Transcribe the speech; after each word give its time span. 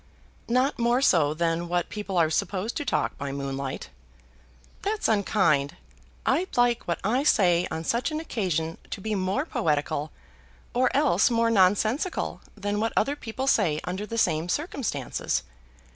"Not 0.47 0.79
more 0.79 0.99
so 0.99 1.35
than 1.35 1.67
what 1.69 1.89
people 1.89 2.17
are 2.17 2.31
supposed 2.31 2.75
to 2.77 2.85
talk 2.85 3.15
by 3.19 3.31
moonlight." 3.31 3.91
"That's 4.81 5.07
unkind. 5.07 5.77
I'd 6.25 6.57
like 6.57 6.87
what 6.87 6.97
I 7.03 7.21
say 7.21 7.67
on 7.69 7.83
such 7.83 8.09
an 8.09 8.19
occasion 8.19 8.79
to 8.89 8.99
be 8.99 9.13
more 9.13 9.45
poetical 9.45 10.11
or 10.73 10.89
else 10.95 11.29
more 11.29 11.51
nonsensical 11.51 12.41
than 12.57 12.79
what 12.79 12.93
other 12.97 13.15
people 13.15 13.45
say 13.45 13.79
under 13.83 14.07
the 14.07 14.17
same 14.17 14.49
circumstances. 14.49 15.43